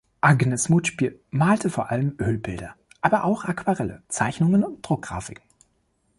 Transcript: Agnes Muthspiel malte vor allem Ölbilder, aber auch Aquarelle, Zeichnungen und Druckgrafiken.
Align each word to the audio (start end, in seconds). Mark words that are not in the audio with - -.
Agnes 0.19 0.67
Muthspiel 0.67 1.19
malte 1.29 1.69
vor 1.69 1.91
allem 1.91 2.15
Ölbilder, 2.19 2.73
aber 3.01 3.23
auch 3.23 3.45
Aquarelle, 3.45 4.01
Zeichnungen 4.07 4.63
und 4.63 4.81
Druckgrafiken. 4.81 5.43